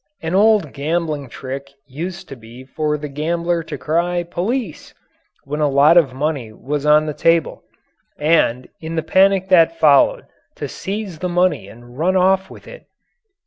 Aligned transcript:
An 0.23 0.33
old 0.33 0.73
gambling 0.73 1.29
trick 1.29 1.69
used 1.85 2.27
to 2.29 2.35
be 2.35 2.63
for 2.63 2.97
the 2.97 3.07
gambler 3.07 3.61
to 3.61 3.77
cry 3.77 4.23
"Police!" 4.23 4.95
when 5.43 5.59
a 5.61 5.69
lot 5.69 5.95
of 5.95 6.11
money 6.11 6.51
was 6.51 6.87
on 6.87 7.05
the 7.05 7.13
table, 7.13 7.61
and, 8.17 8.67
in 8.79 8.95
the 8.95 9.03
panic 9.03 9.47
that 9.49 9.77
followed, 9.77 10.25
to 10.55 10.67
seize 10.67 11.19
the 11.19 11.29
money 11.29 11.67
and 11.67 11.99
run 11.99 12.15
off 12.15 12.49
with 12.49 12.67
it. 12.67 12.87